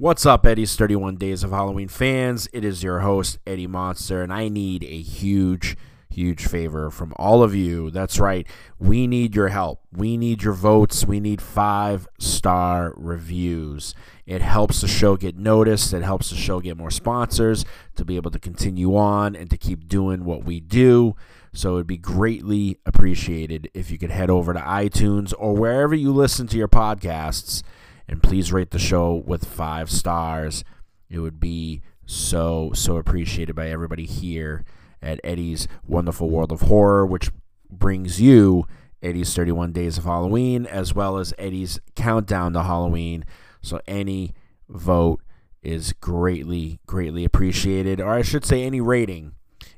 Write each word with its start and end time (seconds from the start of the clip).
What's 0.00 0.24
up, 0.24 0.46
Eddie's 0.46 0.76
31 0.76 1.16
Days 1.16 1.42
of 1.42 1.50
Halloween 1.50 1.88
fans? 1.88 2.48
It 2.52 2.64
is 2.64 2.84
your 2.84 3.00
host, 3.00 3.40
Eddie 3.44 3.66
Monster, 3.66 4.22
and 4.22 4.32
I 4.32 4.48
need 4.48 4.84
a 4.84 5.00
huge, 5.00 5.76
huge 6.08 6.46
favor 6.46 6.88
from 6.88 7.12
all 7.16 7.42
of 7.42 7.52
you. 7.52 7.90
That's 7.90 8.20
right. 8.20 8.46
We 8.78 9.08
need 9.08 9.34
your 9.34 9.48
help. 9.48 9.80
We 9.92 10.16
need 10.16 10.44
your 10.44 10.52
votes. 10.52 11.04
We 11.04 11.18
need 11.18 11.42
five 11.42 12.06
star 12.16 12.94
reviews. 12.96 13.92
It 14.24 14.40
helps 14.40 14.82
the 14.82 14.86
show 14.86 15.16
get 15.16 15.36
noticed. 15.36 15.92
It 15.92 16.04
helps 16.04 16.30
the 16.30 16.36
show 16.36 16.60
get 16.60 16.76
more 16.76 16.92
sponsors 16.92 17.64
to 17.96 18.04
be 18.04 18.14
able 18.14 18.30
to 18.30 18.38
continue 18.38 18.96
on 18.96 19.34
and 19.34 19.50
to 19.50 19.58
keep 19.58 19.88
doing 19.88 20.24
what 20.24 20.44
we 20.44 20.60
do. 20.60 21.16
So 21.52 21.74
it'd 21.74 21.88
be 21.88 21.98
greatly 21.98 22.78
appreciated 22.86 23.68
if 23.74 23.90
you 23.90 23.98
could 23.98 24.12
head 24.12 24.30
over 24.30 24.52
to 24.52 24.60
iTunes 24.60 25.34
or 25.36 25.56
wherever 25.56 25.96
you 25.96 26.12
listen 26.12 26.46
to 26.46 26.56
your 26.56 26.68
podcasts 26.68 27.64
and 28.08 28.22
please 28.22 28.52
rate 28.52 28.70
the 28.70 28.78
show 28.78 29.14
with 29.14 29.44
five 29.44 29.90
stars. 29.90 30.64
It 31.10 31.18
would 31.18 31.38
be 31.38 31.82
so, 32.06 32.72
so 32.74 32.96
appreciated 32.96 33.54
by 33.54 33.68
everybody 33.68 34.06
here 34.06 34.64
at 35.02 35.20
Eddie's 35.22 35.68
Wonderful 35.86 36.30
World 36.30 36.50
of 36.50 36.62
Horror, 36.62 37.06
which 37.06 37.30
brings 37.70 38.20
you 38.20 38.66
Eddie's 39.02 39.34
31 39.34 39.72
Days 39.72 39.98
of 39.98 40.04
Halloween 40.04 40.66
as 40.66 40.94
well 40.94 41.18
as 41.18 41.34
Eddie's 41.38 41.80
Countdown 41.94 42.54
to 42.54 42.62
Halloween. 42.62 43.24
So 43.60 43.80
any 43.86 44.34
vote 44.68 45.20
is 45.62 45.92
greatly, 45.92 46.80
greatly 46.86 47.24
appreciated, 47.24 48.00
or 48.00 48.10
I 48.10 48.22
should 48.22 48.44
say, 48.44 48.64
any 48.64 48.80
rating 48.80 49.32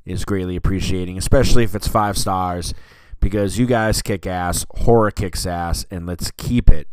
is 0.04 0.24
greatly 0.24 0.56
appreciating, 0.56 1.18
especially 1.18 1.64
if 1.64 1.74
it's 1.74 1.88
five 1.88 2.16
stars, 2.16 2.74
because 3.18 3.58
you 3.58 3.66
guys 3.66 4.02
kick 4.02 4.26
ass, 4.26 4.64
horror 4.76 5.10
kicks 5.10 5.46
ass, 5.46 5.84
and 5.90 6.06
let's 6.06 6.30
keep 6.32 6.70
it 6.70 6.88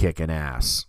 kicking 0.00 0.30
ass. 0.30 0.86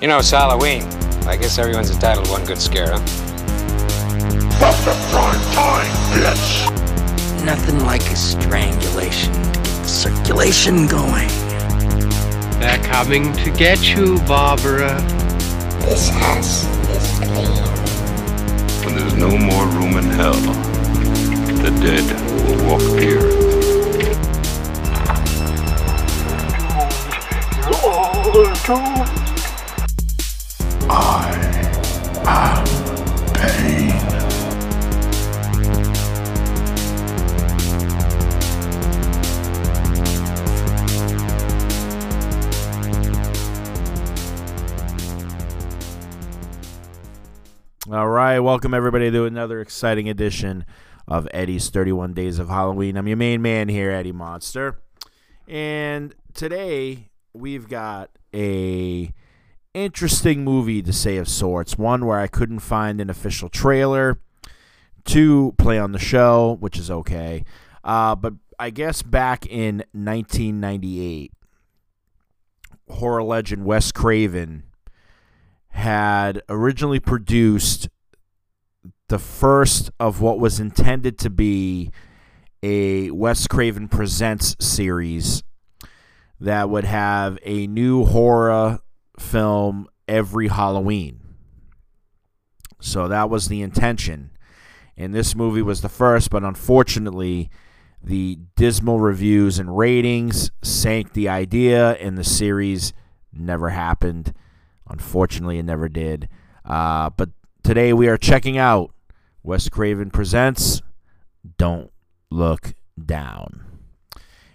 You 0.00 0.06
know, 0.06 0.20
it's 0.20 0.30
Halloween. 0.30 0.84
I 1.26 1.36
guess 1.36 1.58
everyone's 1.58 1.90
entitled 1.90 2.26
to 2.26 2.30
one 2.30 2.44
good 2.44 2.58
scare, 2.58 2.92
huh? 2.92 2.98
From 4.60 4.84
the 4.84 4.94
prime 5.10 5.40
time, 5.52 5.90
bitch! 6.14 7.44
Nothing 7.44 7.80
like 7.80 8.02
a 8.02 8.14
strangulation 8.14 9.32
to 9.32 9.48
get 9.48 9.64
the 9.64 9.88
circulation 9.88 10.86
going. 10.86 11.26
They're 12.60 12.78
coming 12.84 13.32
to 13.32 13.50
get 13.50 13.96
you, 13.96 14.20
Barbara. 14.28 15.04
This 15.90 16.08
house 16.08 16.66
is 16.88 17.18
clean. 17.18 17.64
When 18.84 18.94
there's 18.94 19.16
no 19.16 19.36
more 19.36 19.66
room 19.66 19.96
in 19.98 20.04
hell, 20.04 20.40
the 21.64 21.70
dead 21.82 22.06
will 22.46 22.64
walk 22.64 22.82
the 22.96 23.16
earth. 23.16 23.50
I 28.72 29.29
Right, 48.30 48.38
welcome 48.38 48.74
everybody 48.74 49.10
to 49.10 49.24
another 49.24 49.60
exciting 49.60 50.08
edition 50.08 50.64
of 51.08 51.26
Eddie's 51.34 51.68
31 51.68 52.14
Days 52.14 52.38
of 52.38 52.48
Halloween. 52.48 52.96
I'm 52.96 53.08
your 53.08 53.16
main 53.16 53.42
man 53.42 53.68
here, 53.68 53.90
Eddie 53.90 54.12
Monster. 54.12 54.78
And 55.48 56.14
today 56.32 57.10
we've 57.32 57.68
got 57.68 58.10
a 58.32 59.12
interesting 59.74 60.44
movie 60.44 60.80
to 60.80 60.92
say 60.92 61.16
of 61.16 61.28
sorts. 61.28 61.76
One 61.76 62.06
where 62.06 62.20
I 62.20 62.28
couldn't 62.28 62.60
find 62.60 63.00
an 63.00 63.10
official 63.10 63.48
trailer 63.48 64.20
to 65.06 65.52
play 65.58 65.80
on 65.80 65.90
the 65.90 65.98
show, 65.98 66.56
which 66.60 66.78
is 66.78 66.88
okay. 66.88 67.44
Uh, 67.82 68.14
but 68.14 68.34
I 68.60 68.70
guess 68.70 69.02
back 69.02 69.44
in 69.46 69.78
1998, 69.90 71.32
horror 72.90 73.24
legend 73.24 73.64
Wes 73.64 73.90
Craven 73.90 74.62
had 75.70 76.42
originally 76.48 77.00
produced 77.00 77.88
the 79.10 79.18
first 79.18 79.90
of 79.98 80.20
what 80.20 80.38
was 80.38 80.60
intended 80.60 81.18
to 81.18 81.28
be 81.28 81.90
a 82.62 83.10
Wes 83.10 83.48
Craven 83.48 83.88
Presents 83.88 84.54
series 84.60 85.42
that 86.38 86.70
would 86.70 86.84
have 86.84 87.36
a 87.42 87.66
new 87.66 88.04
horror 88.04 88.78
film 89.18 89.88
every 90.06 90.46
Halloween. 90.46 91.18
So 92.80 93.08
that 93.08 93.28
was 93.28 93.48
the 93.48 93.62
intention. 93.62 94.30
And 94.96 95.12
this 95.12 95.34
movie 95.34 95.62
was 95.62 95.80
the 95.80 95.88
first, 95.88 96.30
but 96.30 96.44
unfortunately, 96.44 97.50
the 98.00 98.38
dismal 98.54 99.00
reviews 99.00 99.58
and 99.58 99.76
ratings 99.76 100.52
sank 100.62 101.14
the 101.14 101.28
idea, 101.28 101.94
and 101.94 102.16
the 102.16 102.22
series 102.22 102.92
never 103.32 103.70
happened. 103.70 104.32
Unfortunately, 104.88 105.58
it 105.58 105.64
never 105.64 105.88
did. 105.88 106.28
Uh, 106.64 107.10
but 107.10 107.30
today 107.64 107.92
we 107.92 108.06
are 108.06 108.16
checking 108.16 108.56
out 108.56 108.92
Wes 109.42 109.68
Craven 109.68 110.10
Presents 110.10 110.82
Don't 111.56 111.90
Look 112.30 112.74
Down. 113.02 113.64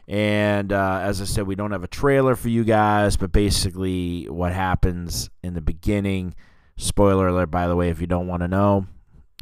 And 0.08 0.72
uh, 0.72 1.00
as 1.02 1.22
I 1.22 1.26
said, 1.26 1.48
we 1.48 1.56
don't 1.56 1.72
have 1.72 1.84
a 1.84 1.88
trailer 1.88 2.36
for 2.36 2.50
you 2.50 2.64
guys, 2.64 3.18
but 3.18 3.32
basically, 3.32 4.26
what 4.30 4.54
happens 4.54 5.30
in 5.42 5.56
the 5.56 5.62
beginning 5.62 6.36
spoiler 6.78 7.28
alert, 7.28 7.52
by 7.52 7.68
the 7.68 7.76
way, 7.76 7.90
if 7.90 8.02
you 8.02 8.08
don't 8.08 8.28
want 8.28 8.42
to 8.42 8.48
know, 8.48 8.88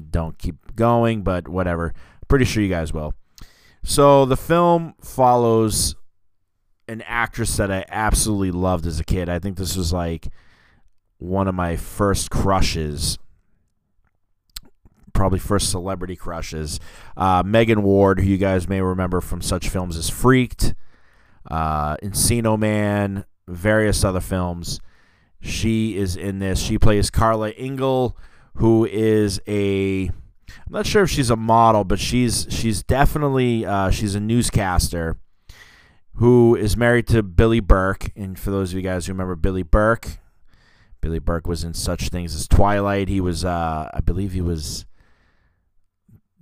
don't 0.09 0.37
keep 0.37 0.75
going, 0.75 1.23
but 1.23 1.47
whatever. 1.47 1.93
Pretty 2.27 2.45
sure 2.45 2.63
you 2.63 2.69
guys 2.69 2.93
will. 2.93 3.13
So 3.83 4.25
the 4.25 4.37
film 4.37 4.93
follows 5.01 5.95
an 6.87 7.01
actress 7.05 7.57
that 7.57 7.71
I 7.71 7.85
absolutely 7.89 8.51
loved 8.51 8.85
as 8.85 8.99
a 8.99 9.03
kid. 9.03 9.29
I 9.29 9.39
think 9.39 9.57
this 9.57 9.75
was 9.75 9.93
like 9.93 10.27
one 11.17 11.47
of 11.47 11.55
my 11.55 11.75
first 11.75 12.29
crushes, 12.29 13.17
probably 15.13 15.39
first 15.39 15.69
celebrity 15.69 16.15
crushes. 16.15 16.79
Uh, 17.15 17.43
Megan 17.45 17.83
Ward, 17.83 18.19
who 18.19 18.25
you 18.25 18.37
guys 18.37 18.67
may 18.67 18.81
remember 18.81 19.21
from 19.21 19.41
such 19.41 19.69
films 19.69 19.97
as 19.97 20.09
Freaked, 20.09 20.73
uh, 21.49 21.97
Encino 21.97 22.57
Man, 22.57 23.25
various 23.47 24.03
other 24.03 24.19
films. 24.21 24.79
She 25.39 25.97
is 25.97 26.15
in 26.15 26.39
this. 26.39 26.59
She 26.59 26.77
plays 26.77 27.09
Carla 27.09 27.51
Ingle, 27.51 28.17
who 28.55 28.85
is 28.85 29.41
a 29.47 30.09
I'm 30.65 30.71
not 30.71 30.85
sure 30.85 31.03
if 31.03 31.09
she's 31.09 31.29
a 31.29 31.35
model, 31.35 31.83
but 31.83 31.99
she's 31.99 32.47
she's 32.49 32.83
definitely 32.83 33.65
uh, 33.65 33.89
she's 33.89 34.15
a 34.15 34.19
newscaster 34.19 35.17
who 36.15 36.55
is 36.55 36.77
married 36.77 37.07
to 37.07 37.23
Billy 37.23 37.59
Burke. 37.59 38.11
And 38.15 38.37
for 38.37 38.51
those 38.51 38.71
of 38.71 38.77
you 38.77 38.81
guys 38.81 39.05
who 39.07 39.13
remember 39.13 39.35
Billy 39.35 39.63
Burke, 39.63 40.19
Billy 41.01 41.19
Burke 41.19 41.47
was 41.47 41.63
in 41.63 41.73
such 41.73 42.09
things 42.09 42.35
as 42.35 42.47
Twilight. 42.47 43.09
He 43.09 43.19
was, 43.19 43.43
uh, 43.43 43.89
I 43.93 43.99
believe, 43.99 44.33
he 44.33 44.41
was 44.41 44.85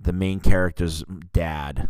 the 0.02 0.12
main 0.12 0.40
character's 0.40 1.04
dad. 1.32 1.88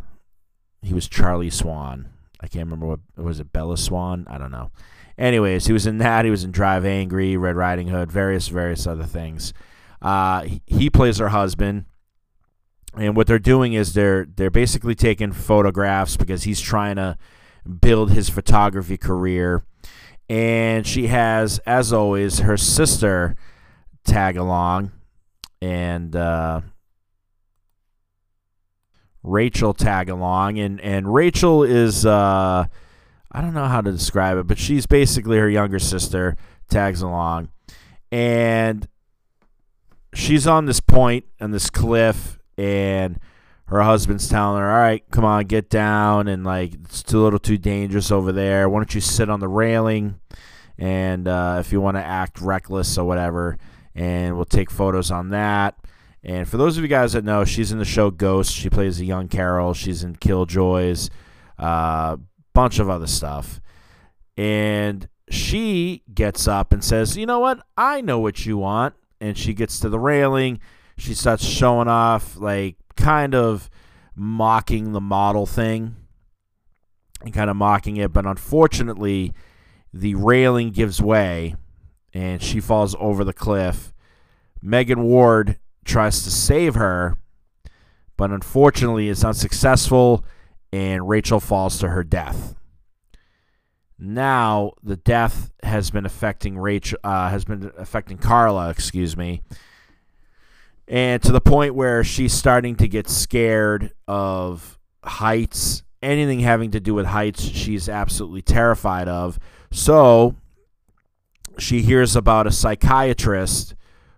He 0.82 0.94
was 0.94 1.08
Charlie 1.08 1.50
Swan. 1.50 2.08
I 2.40 2.48
can't 2.48 2.64
remember 2.64 2.86
what 2.86 3.00
was 3.16 3.40
it, 3.40 3.52
Bella 3.52 3.76
Swan. 3.76 4.26
I 4.28 4.38
don't 4.38 4.50
know. 4.50 4.70
Anyways, 5.16 5.66
he 5.66 5.72
was 5.72 5.86
in 5.86 5.98
that. 5.98 6.24
He 6.24 6.30
was 6.30 6.42
in 6.42 6.50
Drive 6.50 6.84
Angry, 6.84 7.36
Red 7.36 7.54
Riding 7.56 7.88
Hood, 7.88 8.10
various 8.10 8.48
various 8.48 8.86
other 8.86 9.04
things. 9.04 9.52
Uh, 10.00 10.46
he, 10.66 10.90
plays 10.90 11.18
her 11.18 11.28
husband, 11.28 11.84
and 12.96 13.14
what 13.14 13.28
they're 13.28 13.38
doing 13.38 13.72
is 13.74 13.94
they're 13.94 14.24
they're 14.24 14.50
basically 14.50 14.96
taking 14.96 15.30
photographs 15.30 16.16
because 16.16 16.42
he's 16.42 16.60
trying 16.60 16.96
to 16.96 17.16
build 17.80 18.10
his 18.10 18.28
photography 18.28 18.96
career. 18.96 19.62
And 20.28 20.86
she 20.86 21.08
has, 21.08 21.60
as 21.66 21.92
always, 21.92 22.40
her 22.40 22.56
sister 22.56 23.36
tag 24.04 24.36
along, 24.36 24.90
and 25.60 26.16
uh, 26.16 26.62
Rachel 29.22 29.74
tag 29.74 30.08
along, 30.08 30.58
and 30.58 30.80
and 30.80 31.12
Rachel 31.12 31.62
is 31.62 32.04
uh, 32.04 32.66
I 33.30 33.40
don't 33.40 33.54
know 33.54 33.66
how 33.66 33.80
to 33.80 33.92
describe 33.92 34.36
it, 34.38 34.46
but 34.46 34.58
she's 34.58 34.86
basically 34.86 35.38
her 35.38 35.48
younger 35.48 35.78
sister 35.78 36.36
tags 36.68 37.02
along, 37.02 37.48
and 38.10 38.88
she's 40.14 40.46
on 40.46 40.66
this 40.66 40.80
point 40.80 41.24
on 41.40 41.52
this 41.52 41.70
cliff, 41.70 42.38
and 42.58 43.20
her 43.66 43.82
husband's 43.82 44.28
telling 44.28 44.60
her, 44.60 44.70
"All 44.70 44.78
right, 44.78 45.04
come 45.10 45.24
on, 45.24 45.44
get 45.44 45.70
down," 45.70 46.26
and 46.26 46.44
like 46.44 46.74
it's 46.74 47.02
too, 47.02 47.22
a 47.22 47.24
little 47.24 47.38
too 47.38 47.58
dangerous 47.58 48.10
over 48.10 48.32
there. 48.32 48.68
Why 48.68 48.80
don't 48.80 48.94
you 48.94 49.00
sit 49.00 49.30
on 49.30 49.40
the 49.40 49.48
railing? 49.48 50.18
And 50.78 51.28
uh, 51.28 51.58
if 51.60 51.70
you 51.70 51.80
want 51.80 51.96
to 51.96 52.04
act 52.04 52.40
reckless 52.40 52.98
or 52.98 53.04
whatever, 53.04 53.56
and 53.94 54.34
we'll 54.34 54.44
take 54.46 54.70
photos 54.70 55.10
on 55.10 55.28
that. 55.30 55.76
And 56.24 56.48
for 56.48 56.56
those 56.56 56.76
of 56.76 56.82
you 56.82 56.88
guys 56.88 57.14
that 57.14 57.24
know, 57.24 57.44
she's 57.44 57.72
in 57.72 57.78
the 57.78 57.84
show 57.84 58.10
Ghost. 58.10 58.52
She 58.52 58.70
plays 58.70 59.00
a 59.00 59.04
young 59.04 59.28
Carol. 59.28 59.74
She's 59.74 60.04
in 60.04 60.16
Killjoys, 60.16 61.10
a 61.58 61.64
uh, 61.64 62.16
bunch 62.54 62.78
of 62.78 62.88
other 62.88 63.08
stuff. 63.08 63.60
And 64.36 65.08
she 65.28 66.02
gets 66.12 66.46
up 66.46 66.72
and 66.72 66.82
says, 66.84 67.16
You 67.16 67.26
know 67.26 67.40
what? 67.40 67.60
I 67.76 68.00
know 68.00 68.20
what 68.20 68.46
you 68.46 68.58
want. 68.58 68.94
And 69.20 69.36
she 69.36 69.52
gets 69.52 69.80
to 69.80 69.88
the 69.88 69.98
railing. 69.98 70.60
She 70.96 71.14
starts 71.14 71.44
showing 71.44 71.88
off, 71.88 72.36
like, 72.36 72.76
kind 72.96 73.34
of 73.34 73.68
mocking 74.14 74.92
the 74.92 75.00
model 75.00 75.46
thing 75.46 75.96
and 77.22 77.32
kind 77.32 77.50
of 77.50 77.56
mocking 77.56 77.96
it. 77.96 78.12
But 78.12 78.26
unfortunately, 78.26 79.32
the 79.92 80.14
railing 80.14 80.70
gives 80.70 81.00
way 81.00 81.56
and 82.12 82.42
she 82.42 82.60
falls 82.60 82.94
over 82.98 83.24
the 83.24 83.32
cliff. 83.32 83.92
Megan 84.60 85.02
Ward 85.02 85.58
tries 85.84 86.22
to 86.22 86.30
save 86.30 86.74
her, 86.74 87.16
but 88.16 88.30
unfortunately 88.30 89.08
is 89.08 89.24
unsuccessful, 89.24 90.24
and 90.72 91.08
Rachel 91.08 91.40
falls 91.40 91.78
to 91.78 91.88
her 91.88 92.04
death. 92.04 92.54
Now 93.98 94.72
the 94.82 94.96
death 94.96 95.52
has 95.62 95.90
been 95.90 96.06
affecting 96.06 96.58
Rachel, 96.58 96.98
uh, 97.04 97.28
has 97.28 97.44
been 97.44 97.70
affecting 97.78 98.18
Carla, 98.18 98.70
excuse 98.70 99.16
me, 99.16 99.42
and 100.88 101.22
to 101.22 101.32
the 101.32 101.40
point 101.40 101.74
where 101.74 102.02
she's 102.02 102.32
starting 102.32 102.74
to 102.76 102.88
get 102.88 103.08
scared 103.08 103.92
of 104.08 104.78
heights. 105.04 105.82
Anything 106.02 106.40
having 106.40 106.72
to 106.72 106.80
do 106.80 106.94
with 106.94 107.06
heights, 107.06 107.42
she's 107.42 107.88
absolutely 107.88 108.42
terrified 108.42 109.06
of. 109.06 109.38
So 109.70 110.34
she 111.58 111.82
hears 111.82 112.16
about 112.16 112.48
a 112.48 112.50
psychiatrist 112.50 113.76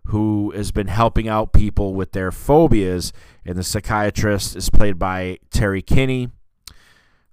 who 0.09 0.53
has 0.55 0.71
been 0.71 0.87
helping 0.87 1.29
out 1.29 1.53
people 1.53 1.95
with 1.95 2.13
their 2.13 2.31
phobias, 2.31 3.13
and 3.45 3.57
the 3.57 3.65
psychiatrist 3.65 4.55
is 4.55 4.71
played 4.71 4.99
by 4.99 5.39
Terry 5.51 5.83
Kinney, 5.83 6.29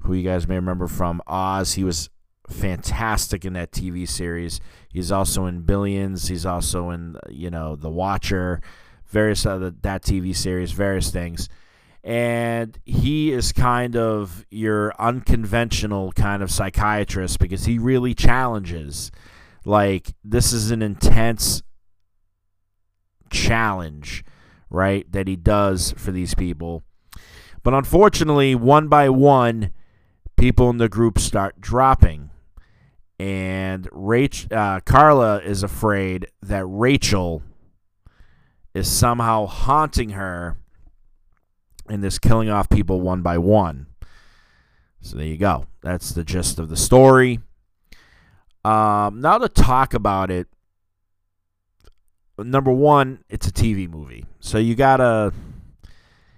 who 0.01 0.13
you 0.13 0.23
guys 0.23 0.47
may 0.47 0.56
remember 0.56 0.88
from 0.88 1.21
Oz. 1.27 1.73
He 1.73 1.83
was 1.83 2.09
fantastic 2.50 3.45
in 3.45 3.53
that 3.53 3.71
TV 3.71 4.07
series. 4.07 4.59
He's 4.89 5.12
also 5.12 5.45
in 5.45 5.62
Billions. 5.62 6.27
He's 6.27 6.45
also 6.45 6.89
in 6.89 7.18
you 7.29 7.50
know 7.50 7.75
The 7.75 7.89
Watcher, 7.89 8.62
various 9.07 9.45
other 9.45 9.71
that 9.81 10.03
TV 10.03 10.35
series, 10.35 10.71
various 10.71 11.12
things. 11.12 11.50
And 12.03 12.79
he 12.83 13.31
is 13.31 13.51
kind 13.51 13.95
of 13.95 14.45
your 14.50 14.94
unconventional 14.97 16.12
kind 16.13 16.41
of 16.41 16.50
psychiatrist 16.50 17.38
because 17.38 17.65
he 17.65 17.77
really 17.77 18.15
challenges. 18.15 19.12
Like 19.65 20.15
this 20.23 20.51
is 20.51 20.71
an 20.71 20.81
intense 20.81 21.62
challenge, 23.31 24.24
right, 24.69 25.12
that 25.12 25.28
he 25.28 25.36
does 25.36 25.94
for 25.98 26.12
these 26.12 26.36
people. 26.36 26.83
But 27.63 27.74
unfortunately, 27.74 28.56
one 28.56 28.88
by 28.88 29.10
one, 29.10 29.72
people 30.36 30.69
in 30.69 30.78
the 30.78 30.89
group 30.89 31.19
start 31.19 31.60
dropping. 31.60 32.30
And 33.19 33.89
Rach, 33.92 34.51
uh, 34.51 34.80
Carla 34.81 35.39
is 35.39 35.62
afraid 35.62 36.28
that 36.42 36.66
Rachel 36.66 37.44
is 38.74 38.92
somehow 38.92 39.45
haunting 39.45 40.12
her 40.12 40.57
and 41.88 42.04
is 42.04 42.18
killing 42.18 42.50
off 42.50 42.69
people 42.69 43.01
one 43.01 43.22
by 43.22 43.38
one. 43.38 43.88
So 45.01 45.18
there 45.18 45.25
you 45.25 45.38
go. 45.38 45.66
That's 45.81 46.12
the 46.12 46.24
gist 46.24 46.57
of 46.57 46.69
the 46.69 46.78
story. 46.78 47.39
Um, 48.63 49.22
now 49.22 49.38
to 49.39 49.50
talk 49.50 49.94
about 49.94 50.31
it, 50.31 50.48
number 52.44 52.72
one, 52.72 53.24
it's 53.30 53.48
a 53.48 53.52
TV 53.52 53.90
movie, 53.90 54.26
so 54.40 54.58
you 54.58 54.76
gotta 54.76 55.34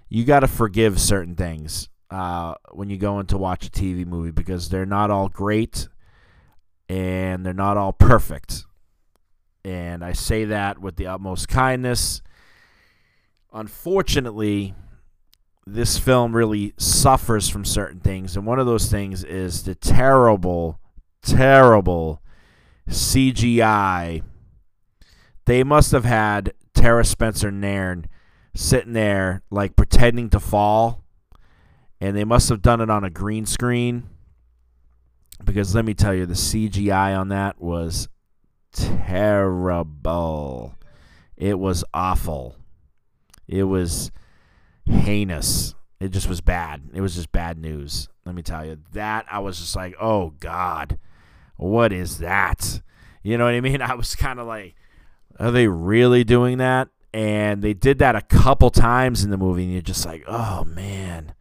you 0.08 0.24
gotta 0.24 0.48
forgive 0.48 1.00
certain 1.00 1.34
things 1.34 1.88
uh, 2.10 2.54
when 2.72 2.90
you 2.90 2.96
go 2.96 3.18
in 3.20 3.26
to 3.26 3.38
watch 3.38 3.66
a 3.66 3.70
TV 3.70 4.06
movie 4.06 4.30
because 4.30 4.68
they're 4.68 4.86
not 4.86 5.10
all 5.10 5.28
great 5.28 5.88
and 6.88 7.44
they're 7.44 7.52
not 7.52 7.76
all 7.76 7.92
perfect. 7.92 8.64
And 9.64 10.04
I 10.04 10.12
say 10.12 10.44
that 10.44 10.78
with 10.78 10.96
the 10.96 11.06
utmost 11.06 11.48
kindness. 11.48 12.22
Unfortunately, 13.52 14.74
this 15.66 15.98
film 15.98 16.36
really 16.36 16.74
suffers 16.76 17.48
from 17.48 17.64
certain 17.64 18.00
things, 18.00 18.36
and 18.36 18.46
one 18.46 18.58
of 18.58 18.66
those 18.66 18.90
things 18.90 19.24
is 19.24 19.62
the 19.62 19.74
terrible, 19.74 20.78
terrible 21.22 22.20
CGI 22.88 24.22
they 25.46 25.64
must 25.64 25.92
have 25.92 26.04
had 26.04 26.52
Tara 26.74 27.04
Spencer 27.04 27.50
Nairn 27.50 28.06
sitting 28.54 28.92
there 28.92 29.42
like 29.50 29.76
pretending 29.76 30.30
to 30.30 30.40
fall, 30.40 31.02
and 32.00 32.16
they 32.16 32.24
must 32.24 32.48
have 32.48 32.62
done 32.62 32.80
it 32.80 32.90
on 32.90 33.04
a 33.04 33.10
green 33.10 33.46
screen. 33.46 34.04
Because 35.44 35.74
let 35.74 35.84
me 35.84 35.94
tell 35.94 36.14
you, 36.14 36.26
the 36.26 36.34
CGI 36.34 37.18
on 37.18 37.28
that 37.28 37.60
was 37.60 38.08
terrible. 38.72 40.74
It 41.36 41.58
was 41.58 41.84
awful. 41.92 42.56
It 43.46 43.64
was 43.64 44.10
heinous. 44.86 45.74
It 46.00 46.08
just 46.08 46.28
was 46.28 46.40
bad. 46.40 46.82
It 46.94 47.00
was 47.00 47.14
just 47.14 47.32
bad 47.32 47.58
news. 47.58 48.08
Let 48.24 48.34
me 48.34 48.42
tell 48.42 48.64
you. 48.64 48.78
That 48.92 49.26
I 49.30 49.40
was 49.40 49.58
just 49.58 49.76
like, 49.76 49.94
oh 50.00 50.34
God, 50.40 50.98
what 51.56 51.92
is 51.92 52.18
that? 52.18 52.80
You 53.22 53.38
know 53.38 53.44
what 53.44 53.54
I 53.54 53.60
mean? 53.60 53.82
I 53.82 53.94
was 53.94 54.14
kind 54.14 54.38
of 54.38 54.46
like, 54.46 54.74
are 55.38 55.50
they 55.50 55.68
really 55.68 56.24
doing 56.24 56.58
that? 56.58 56.88
And 57.12 57.62
they 57.62 57.74
did 57.74 57.98
that 58.00 58.16
a 58.16 58.22
couple 58.22 58.70
times 58.70 59.22
in 59.22 59.30
the 59.30 59.36
movie, 59.36 59.64
and 59.64 59.72
you're 59.72 59.82
just 59.82 60.04
like, 60.04 60.24
oh 60.26 60.64
man, 60.64 61.34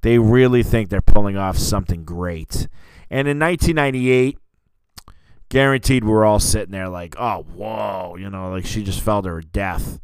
they 0.00 0.18
really 0.18 0.62
think 0.62 0.88
they're 0.88 1.02
pulling 1.02 1.36
off 1.36 1.58
something 1.58 2.04
great. 2.04 2.68
And 3.10 3.28
in 3.28 3.38
1998, 3.38 4.38
guaranteed 5.50 6.04
we're 6.04 6.24
all 6.24 6.40
sitting 6.40 6.70
there 6.70 6.88
like, 6.88 7.16
oh, 7.18 7.44
whoa, 7.54 8.16
you 8.18 8.30
know, 8.30 8.50
like 8.50 8.64
she 8.64 8.82
just 8.82 9.02
fell 9.02 9.20
to 9.22 9.28
her 9.28 9.40
death. 9.42 10.00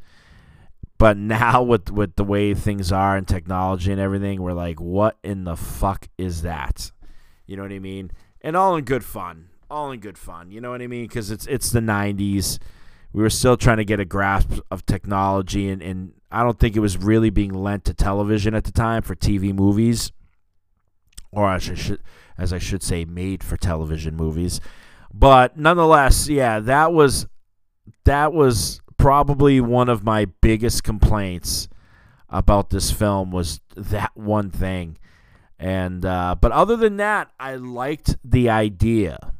But 0.98 1.16
now 1.16 1.62
with 1.62 1.90
with 1.90 2.16
the 2.16 2.24
way 2.24 2.52
things 2.52 2.92
are 2.92 3.16
and 3.16 3.26
technology 3.26 3.90
and 3.90 4.00
everything, 4.00 4.42
we're 4.42 4.52
like, 4.52 4.80
what 4.80 5.16
in 5.22 5.44
the 5.44 5.56
fuck 5.56 6.08
is 6.18 6.42
that? 6.42 6.92
You 7.46 7.56
know 7.56 7.62
what 7.62 7.72
I 7.72 7.78
mean? 7.78 8.10
And 8.42 8.56
all 8.56 8.76
in 8.76 8.84
good 8.84 9.04
fun, 9.04 9.48
all 9.70 9.90
in 9.92 10.00
good 10.00 10.18
fun. 10.18 10.50
You 10.50 10.60
know 10.60 10.70
what 10.70 10.82
I 10.82 10.88
mean? 10.88 11.04
Because 11.04 11.30
it's 11.30 11.46
it's 11.46 11.70
the 11.70 11.80
'90s 11.80 12.58
we 13.12 13.22
were 13.22 13.30
still 13.30 13.56
trying 13.56 13.78
to 13.78 13.84
get 13.84 14.00
a 14.00 14.04
grasp 14.04 14.58
of 14.70 14.84
technology, 14.86 15.68
and, 15.68 15.82
and 15.82 16.12
I 16.30 16.42
don't 16.42 16.58
think 16.58 16.76
it 16.76 16.80
was 16.80 16.98
really 16.98 17.30
being 17.30 17.54
lent 17.54 17.84
to 17.86 17.94
television 17.94 18.54
at 18.54 18.64
the 18.64 18.72
time 18.72 19.02
for 19.02 19.14
TV 19.14 19.54
movies, 19.54 20.12
or 21.32 21.50
as 21.50 21.70
I 21.70 21.74
should, 21.74 22.00
as 22.36 22.52
I 22.52 22.58
should 22.58 22.82
say, 22.82 23.04
made 23.04 23.42
for 23.42 23.56
television 23.56 24.16
movies. 24.16 24.60
But 25.12 25.56
nonetheless, 25.56 26.28
yeah, 26.28 26.60
that 26.60 26.92
was 26.92 27.26
that 28.04 28.32
was 28.32 28.80
probably 28.98 29.60
one 29.60 29.88
of 29.88 30.04
my 30.04 30.26
biggest 30.40 30.84
complaints 30.84 31.68
about 32.28 32.70
this 32.70 32.90
film 32.90 33.30
was 33.30 33.60
that 33.76 34.10
one 34.14 34.50
thing. 34.50 34.98
And 35.58 36.04
uh, 36.04 36.36
but 36.40 36.52
other 36.52 36.76
than 36.76 36.98
that, 36.98 37.30
I 37.40 37.54
liked 37.54 38.16
the 38.24 38.50
idea. 38.50 39.32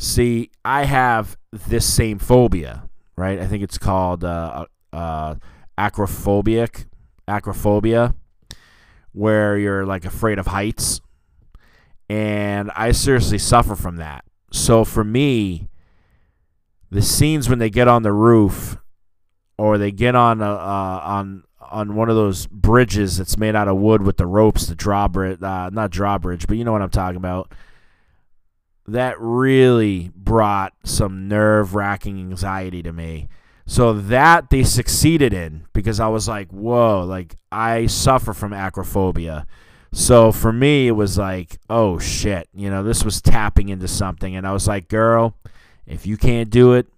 See, 0.00 0.50
I 0.64 0.84
have 0.84 1.36
this 1.52 1.84
same 1.84 2.18
phobia, 2.18 2.88
right? 3.16 3.38
I 3.38 3.46
think 3.46 3.62
it's 3.62 3.76
called 3.76 4.24
uh, 4.24 4.64
uh, 4.94 5.34
acrophobic, 5.76 6.86
acrophobia, 7.28 8.14
where 9.12 9.58
you're 9.58 9.84
like 9.84 10.06
afraid 10.06 10.38
of 10.38 10.46
heights, 10.46 11.02
and 12.08 12.70
I 12.74 12.92
seriously 12.92 13.36
suffer 13.36 13.76
from 13.76 13.96
that. 13.96 14.24
So 14.50 14.86
for 14.86 15.04
me, 15.04 15.68
the 16.90 17.02
scenes 17.02 17.50
when 17.50 17.58
they 17.58 17.68
get 17.68 17.86
on 17.86 18.02
the 18.02 18.12
roof 18.12 18.78
or 19.58 19.76
they 19.76 19.92
get 19.92 20.14
on 20.14 20.40
a, 20.40 20.50
uh, 20.50 21.00
on 21.04 21.44
on 21.70 21.94
one 21.94 22.08
of 22.08 22.16
those 22.16 22.46
bridges 22.46 23.18
that's 23.18 23.36
made 23.36 23.54
out 23.54 23.68
of 23.68 23.76
wood 23.76 24.00
with 24.00 24.16
the 24.16 24.26
ropes, 24.26 24.66
the 24.66 24.74
drawbridge, 24.74 25.42
uh, 25.42 25.68
not 25.70 25.90
drawbridge, 25.90 26.46
but 26.46 26.56
you 26.56 26.64
know 26.64 26.72
what 26.72 26.80
I'm 26.80 26.88
talking 26.88 27.18
about 27.18 27.52
that 28.92 29.16
really 29.18 30.10
brought 30.14 30.72
some 30.84 31.28
nerve 31.28 31.74
wracking 31.74 32.18
anxiety 32.18 32.82
to 32.82 32.92
me. 32.92 33.28
So 33.66 33.92
that 33.92 34.50
they 34.50 34.64
succeeded 34.64 35.32
in 35.32 35.66
because 35.72 36.00
I 36.00 36.08
was 36.08 36.26
like, 36.26 36.50
whoa, 36.50 37.04
like 37.04 37.36
I 37.52 37.86
suffer 37.86 38.32
from 38.32 38.52
acrophobia. 38.52 39.46
So 39.92 40.32
for 40.32 40.52
me, 40.52 40.88
it 40.88 40.92
was 40.92 41.18
like, 41.18 41.58
oh 41.68 41.98
shit, 41.98 42.48
you 42.52 42.70
know, 42.70 42.82
this 42.82 43.04
was 43.04 43.20
tapping 43.20 43.68
into 43.68 43.86
something. 43.86 44.34
And 44.34 44.46
I 44.46 44.52
was 44.52 44.66
like, 44.66 44.88
girl, 44.88 45.36
if 45.86 46.06
you 46.06 46.16
can't 46.16 46.50
do 46.50 46.72
it, 46.72 46.88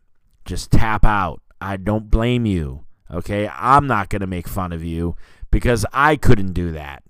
just 0.45 0.71
tap 0.71 1.05
out. 1.05 1.43
I 1.61 1.77
don't 1.77 2.11
blame 2.11 2.47
you. 2.47 2.85
Okay. 3.11 3.49
I'm 3.53 3.87
not 3.87 4.09
going 4.09 4.21
to 4.21 4.27
make 4.27 4.49
fun 4.49 4.73
of 4.73 4.83
you 4.83 5.15
because 5.51 5.85
I 5.93 6.17
couldn't 6.17 6.53
do 6.53 6.73
that 6.73 7.03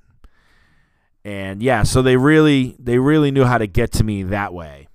and 1.25 1.63
yeah, 1.63 1.83
so 1.85 2.03
they 2.03 2.17
really 2.17 2.77
they 2.79 2.99
really 2.99 3.31
knew 3.31 3.45
how 3.45 3.59
to 3.59 3.67
get 3.67 3.93
to 3.93 4.05
me 4.05 4.25
that 4.25 4.53
way. 4.53 4.89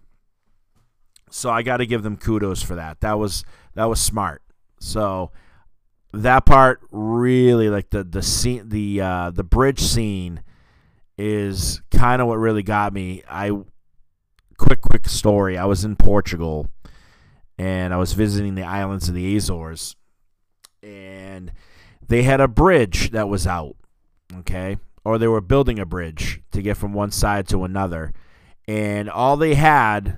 So 1.29 1.49
I 1.49 1.61
got 1.61 1.77
to 1.77 1.85
give 1.85 2.03
them 2.03 2.17
kudos 2.17 2.61
for 2.61 2.75
that. 2.75 3.01
That 3.01 3.13
was 3.13 3.43
that 3.75 3.85
was 3.85 4.01
smart. 4.01 4.41
So 4.79 5.31
that 6.13 6.45
part 6.45 6.81
really 6.91 7.69
like 7.69 7.89
the 7.89 8.03
the 8.03 8.21
scene 8.21 8.69
the 8.69 9.01
uh, 9.01 9.31
the 9.31 9.43
bridge 9.43 9.79
scene 9.79 10.41
is 11.17 11.81
kind 11.91 12.21
of 12.21 12.27
what 12.27 12.37
really 12.37 12.63
got 12.63 12.93
me. 12.93 13.23
I 13.29 13.51
quick 14.57 14.81
quick 14.81 15.07
story. 15.07 15.57
I 15.57 15.65
was 15.65 15.85
in 15.85 15.95
Portugal 15.95 16.69
and 17.57 17.93
I 17.93 17.97
was 17.97 18.13
visiting 18.13 18.55
the 18.55 18.63
islands 18.63 19.07
of 19.07 19.15
the 19.15 19.35
Azores 19.35 19.95
and 20.83 21.51
they 22.07 22.23
had 22.23 22.39
a 22.39 22.47
bridge 22.47 23.11
that 23.11 23.27
was 23.27 23.47
out, 23.47 23.75
okay? 24.39 24.77
Or 25.07 25.17
they 25.17 25.29
were 25.29 25.39
building 25.39 25.79
a 25.79 25.85
bridge 25.85 26.41
to 26.51 26.61
get 26.61 26.75
from 26.75 26.91
one 26.91 27.11
side 27.11 27.47
to 27.47 27.63
another. 27.63 28.11
And 28.67 29.09
all 29.09 29.37
they 29.37 29.55
had 29.55 30.17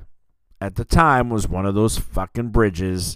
at 0.60 0.78
the 0.78 0.84
time 0.84 1.30
was 1.30 1.48
one 1.48 1.68
of 1.68 1.76
those 1.76 2.00
fucking 2.00 2.50
bridges 2.50 3.16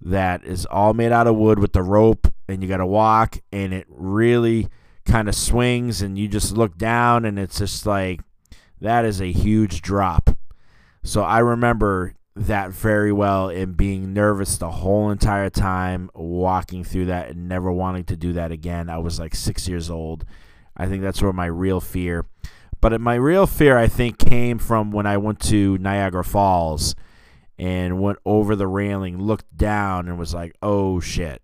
that 0.00 0.42
is 0.44 0.64
all 0.64 0.94
made 0.94 1.12
out 1.12 1.26
of 1.26 1.36
wood 1.36 1.58
with 1.58 1.74
the 1.74 1.82
rope 1.82 2.32
and 2.48 2.62
you 2.62 2.70
got 2.70 2.78
to 2.78 2.86
walk 2.86 3.38
and 3.52 3.74
it 3.74 3.86
really 3.90 4.68
kind 5.04 5.28
of 5.28 5.34
swings 5.34 6.00
and 6.00 6.18
you 6.18 6.26
just 6.26 6.56
look 6.56 6.78
down 6.78 7.26
and 7.26 7.38
it's 7.38 7.58
just 7.58 7.84
like 7.84 8.22
that 8.80 9.04
is 9.04 9.20
a 9.20 9.30
huge 9.30 9.82
drop. 9.82 10.30
So 11.02 11.20
I 11.22 11.40
remember 11.40 12.14
that 12.34 12.70
very 12.70 13.12
well 13.12 13.50
and 13.50 13.76
being 13.76 14.14
nervous 14.14 14.56
the 14.56 14.70
whole 14.70 15.10
entire 15.10 15.50
time 15.50 16.08
walking 16.14 16.82
through 16.82 17.04
that 17.06 17.28
and 17.28 17.46
never 17.46 17.70
wanting 17.70 18.04
to 18.04 18.16
do 18.16 18.32
that 18.32 18.52
again. 18.52 18.88
I 18.88 18.96
was 18.96 19.20
like 19.20 19.34
6 19.34 19.68
years 19.68 19.90
old. 19.90 20.24
I 20.76 20.86
think 20.86 21.02
that's 21.02 21.22
where 21.22 21.32
my 21.32 21.46
real 21.46 21.80
fear. 21.80 22.26
But 22.80 23.00
my 23.00 23.14
real 23.14 23.46
fear 23.46 23.78
I 23.78 23.86
think 23.86 24.18
came 24.18 24.58
from 24.58 24.90
when 24.90 25.06
I 25.06 25.16
went 25.16 25.40
to 25.44 25.78
Niagara 25.78 26.24
Falls 26.24 26.94
and 27.58 28.00
went 28.00 28.18
over 28.24 28.56
the 28.56 28.66
railing, 28.66 29.18
looked 29.18 29.56
down 29.56 30.08
and 30.08 30.18
was 30.18 30.34
like, 30.34 30.54
"Oh 30.60 31.00
shit." 31.00 31.40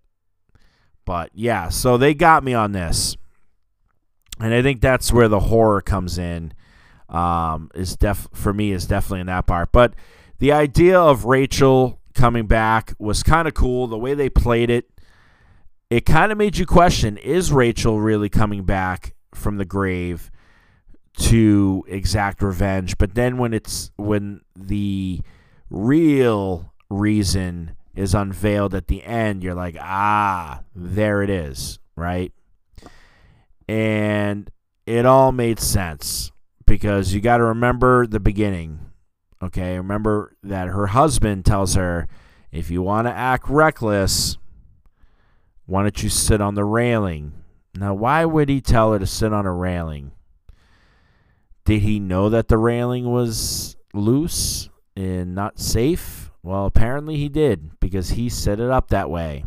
But 1.05 1.31
yeah, 1.33 1.69
so 1.69 1.97
they 1.97 2.15
got 2.15 2.45
me 2.45 2.53
on 2.55 2.73
this. 2.73 3.17
And 4.39 4.55
I 4.55 4.63
think 4.63 4.81
that's 4.81 5.13
where 5.13 5.29
the 5.29 5.41
horror 5.41 5.81
comes 5.81 6.19
in. 6.19 6.53
Um, 7.09 7.71
is 7.75 7.97
def 7.97 8.29
for 8.33 8.53
me 8.53 8.71
is 8.71 8.87
definitely 8.87 9.21
in 9.21 9.27
that 9.27 9.47
part. 9.47 9.73
But 9.73 9.95
the 10.39 10.53
idea 10.53 11.01
of 11.01 11.25
Rachel 11.25 12.01
coming 12.15 12.47
back 12.47 12.95
was 12.99 13.23
kind 13.23 13.49
of 13.49 13.55
cool. 13.55 13.87
The 13.87 13.99
way 13.99 14.15
they 14.15 14.31
played 14.31 14.71
it, 14.71 14.91
it 15.89 16.07
kind 16.07 16.31
of 16.31 16.39
made 16.39 16.59
you 16.59 16.67
question: 16.67 17.17
Is 17.17 17.53
Rachel 17.53 18.01
really 18.01 18.29
coming 18.29 18.65
back 18.65 19.15
from 19.35 19.57
the 19.57 19.65
grave 19.65 20.31
to 21.19 21.85
exact 21.89 22.43
revenge? 22.43 22.99
But 22.99 23.15
then 23.15 23.39
when 23.39 23.53
it's 23.53 23.91
when 23.97 24.41
the 24.57 25.21
real 25.69 26.73
reason 26.89 27.77
is 27.95 28.15
unveiled 28.15 28.75
at 28.75 28.87
the 28.87 29.05
end, 29.05 29.43
you're 29.43 29.55
like, 29.55 29.77
ah, 29.81 30.61
there 30.75 31.23
it 31.23 31.31
is, 31.31 31.79
right? 31.97 32.33
And 33.69 34.51
it 34.87 35.07
all 35.07 35.33
made 35.33 35.61
sense 35.61 36.33
because 36.67 37.15
you 37.15 37.21
got 37.21 37.39
to 37.39 37.45
remember 37.45 38.07
the 38.07 38.21
beginning. 38.21 38.81
Okay, 39.43 39.77
remember 39.77 40.37
that 40.43 40.69
her 40.69 40.89
husband 40.89 41.45
tells 41.45 41.75
her, 41.75 42.07
if 42.53 42.71
you 42.71 42.83
want 42.83 43.07
to 43.07 43.13
act 43.13 43.49
reckless, 43.49 44.37
why 45.67 45.83
don't 45.83 46.03
you 46.03 46.09
sit 46.09 46.41
on 46.41 46.57
the 46.57 46.65
railing? 46.65 47.33
Now, 47.75 47.95
why 47.95 48.25
would 48.25 48.49
he 48.49 48.61
tell 48.61 48.93
her 48.93 48.99
to 48.99 49.07
sit 49.07 49.33
on 49.33 49.47
a 49.47 49.53
railing? 49.53 50.13
Did 51.65 51.83
he 51.83 52.01
know 52.01 52.29
that 52.29 52.49
the 52.49 52.59
railing 52.59 53.11
was 53.11 53.77
loose 53.95 54.69
and 54.97 55.35
not 55.35 55.59
safe? 55.59 56.31
Well, 56.43 56.67
apparently 56.67 57.17
he 57.17 57.29
did 57.29 57.79
because 57.81 58.11
he 58.11 58.29
set 58.29 58.61
it 58.61 58.71
up 58.71 58.89
that 58.89 59.11
way. 59.11 59.45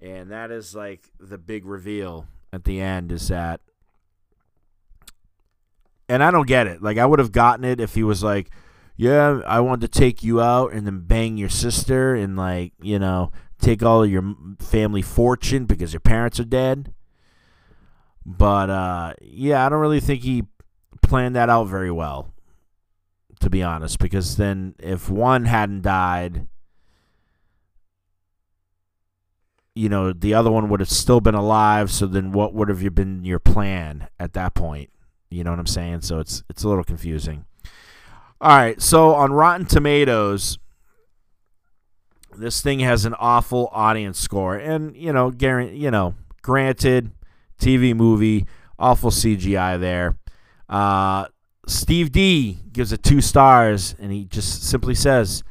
And 0.00 0.30
that 0.30 0.50
is 0.50 0.74
like 0.74 1.10
the 1.18 1.38
big 1.38 1.64
reveal 1.64 2.26
at 2.52 2.64
the 2.64 2.80
end 2.80 3.10
is 3.10 3.28
that 3.28 3.60
and 6.08 6.22
I 6.22 6.30
don't 6.30 6.46
get 6.46 6.66
it. 6.66 6.82
Like 6.82 6.98
I 6.98 7.06
would 7.06 7.18
have 7.18 7.32
gotten 7.32 7.64
it 7.64 7.80
if 7.80 7.94
he 7.94 8.02
was 8.02 8.22
like, 8.22 8.50
"Yeah, 8.96 9.40
I 9.46 9.60
want 9.60 9.82
to 9.82 9.88
take 9.88 10.22
you 10.22 10.40
out 10.40 10.72
and 10.72 10.86
then 10.86 11.00
bang 11.00 11.36
your 11.36 11.50
sister 11.50 12.14
and 12.14 12.36
like, 12.36 12.72
you 12.80 12.98
know, 12.98 13.30
take 13.60 13.82
all 13.82 14.02
of 14.02 14.10
your 14.10 14.34
family 14.58 15.02
fortune 15.02 15.66
because 15.66 15.92
your 15.92 16.00
parents 16.00 16.38
are 16.40 16.44
dead." 16.44 16.92
But 18.24 18.70
uh 18.70 19.14
yeah, 19.20 19.64
I 19.64 19.68
don't 19.68 19.80
really 19.80 20.00
think 20.00 20.22
he 20.22 20.44
planned 21.02 21.36
that 21.36 21.48
out 21.48 21.64
very 21.64 21.90
well 21.90 22.32
to 23.40 23.50
be 23.50 23.62
honest, 23.62 23.98
because 23.98 24.36
then 24.36 24.74
if 24.78 25.08
one 25.08 25.44
hadn't 25.44 25.82
died, 25.82 26.46
you 29.74 29.88
know, 29.88 30.12
the 30.12 30.34
other 30.34 30.50
one 30.50 30.68
would 30.68 30.80
have 30.80 30.90
still 30.90 31.20
been 31.20 31.34
alive. 31.34 31.90
So 31.90 32.06
then, 32.06 32.32
what 32.32 32.52
would 32.54 32.68
have 32.68 32.94
been 32.94 33.24
your 33.24 33.38
plan 33.38 34.08
at 34.18 34.32
that 34.32 34.54
point? 34.54 34.90
You 35.30 35.44
know 35.44 35.50
what 35.50 35.60
I'm 35.60 35.66
saying? 35.66 36.00
So 36.02 36.18
it's 36.18 36.42
it's 36.48 36.64
a 36.64 36.68
little 36.68 36.84
confusing. 36.84 37.44
All 38.40 38.56
right, 38.56 38.80
so 38.80 39.14
on 39.14 39.32
Rotten 39.32 39.66
Tomatoes, 39.66 40.58
this 42.38 42.60
thing 42.62 42.80
has 42.80 43.04
an 43.04 43.14
awful 43.18 43.68
audience 43.72 44.18
score, 44.18 44.56
and 44.56 44.96
you 44.96 45.12
know, 45.12 45.30
guarantee, 45.30 45.76
you 45.76 45.90
know, 45.90 46.14
granted, 46.42 47.12
TV 47.58 47.94
movie, 47.94 48.46
awful 48.78 49.10
CGI 49.10 49.78
there. 49.78 50.16
Uh, 50.68 51.26
Steve 51.66 52.12
D 52.12 52.58
gives 52.72 52.92
it 52.92 53.02
two 53.02 53.20
stars, 53.20 53.94
and 53.98 54.12
he 54.12 54.24
just 54.24 54.62
simply 54.64 54.94
says 54.94 55.42